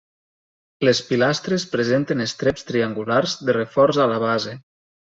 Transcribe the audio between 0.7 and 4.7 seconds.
Les pilastres presenten estreps triangulars de reforç a la base.